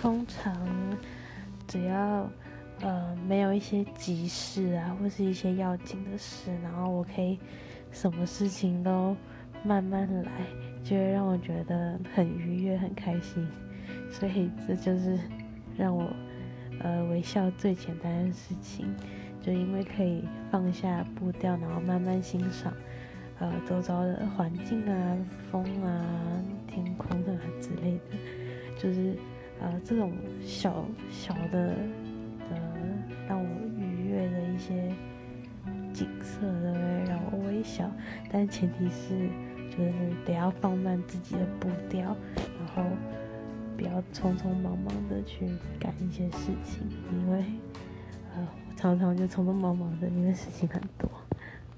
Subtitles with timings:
[0.00, 0.56] 通常
[1.66, 2.30] 只要
[2.82, 7.36] 呃没有一些急事啊，或是一些要紧的事，然后我可以
[7.90, 9.16] 什么事情都
[9.64, 10.30] 慢慢来，
[10.84, 13.44] 就会让我觉得很愉悦、很开心。
[14.08, 15.18] 所以这就是
[15.76, 16.08] 让我
[16.78, 18.86] 呃微笑最简单的事情，
[19.42, 22.72] 就因为可以放下步调，然后慢慢欣赏
[23.40, 25.16] 呃周遭的环境啊、
[25.50, 26.06] 风啊、
[26.68, 28.16] 天空啊之类的，
[28.80, 29.16] 就是
[29.60, 31.74] 呃这种小小的
[32.50, 32.56] 呃
[33.28, 33.46] 让我
[33.78, 34.92] 愉悦的一些
[35.92, 37.90] 景色对不对让我微笑，
[38.30, 39.28] 但前提是
[39.70, 39.92] 就是
[40.24, 42.16] 得要放慢自己的步调，
[42.58, 42.82] 然后。
[43.78, 46.82] 不要匆匆忙忙的去干一些事情，
[47.12, 47.44] 因为，
[48.34, 51.08] 呃，我常常就匆匆忙忙的，因为事情很多。